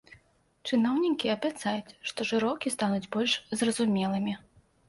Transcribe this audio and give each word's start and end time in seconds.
Чыноўнікі 0.69 1.29
абяцаюць, 1.33 1.95
што 2.13 2.27
жыроўкі 2.31 2.75
стануць 2.77 3.09
больш 3.17 3.37
зразумелымі. 3.63 4.39